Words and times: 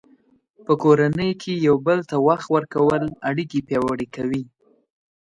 په 0.65 0.73
کورنۍ 0.83 1.31
کې 1.41 1.53
یو 1.67 1.75
بل 1.85 1.99
ته 2.09 2.15
وخت 2.27 2.47
ورکول 2.55 3.03
اړیکې 3.29 3.59
پیاوړې 3.67 4.07
کوي. 4.15 4.43